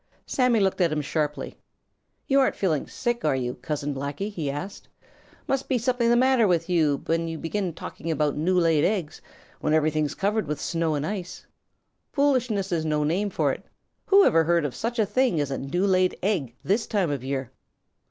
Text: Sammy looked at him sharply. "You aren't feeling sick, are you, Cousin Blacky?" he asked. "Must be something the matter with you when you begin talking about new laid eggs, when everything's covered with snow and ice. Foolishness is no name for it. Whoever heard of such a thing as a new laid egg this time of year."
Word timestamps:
Sammy 0.25 0.59
looked 0.59 0.81
at 0.81 0.91
him 0.91 1.01
sharply. 1.03 1.55
"You 2.25 2.39
aren't 2.39 2.55
feeling 2.55 2.87
sick, 2.87 3.23
are 3.23 3.35
you, 3.35 3.53
Cousin 3.53 3.93
Blacky?" 3.93 4.31
he 4.31 4.49
asked. 4.49 4.87
"Must 5.47 5.69
be 5.69 5.77
something 5.77 6.09
the 6.09 6.15
matter 6.15 6.47
with 6.47 6.67
you 6.67 7.03
when 7.05 7.27
you 7.27 7.37
begin 7.37 7.71
talking 7.71 8.09
about 8.09 8.35
new 8.35 8.59
laid 8.59 8.83
eggs, 8.83 9.21
when 9.59 9.75
everything's 9.75 10.15
covered 10.15 10.47
with 10.47 10.59
snow 10.59 10.95
and 10.95 11.05
ice. 11.05 11.45
Foolishness 12.13 12.71
is 12.71 12.83
no 12.83 13.03
name 13.03 13.29
for 13.29 13.51
it. 13.53 13.63
Whoever 14.07 14.43
heard 14.43 14.65
of 14.65 14.73
such 14.73 14.97
a 14.97 15.05
thing 15.05 15.39
as 15.39 15.51
a 15.51 15.59
new 15.59 15.85
laid 15.85 16.17
egg 16.23 16.55
this 16.63 16.87
time 16.87 17.11
of 17.11 17.23
year." 17.23 17.51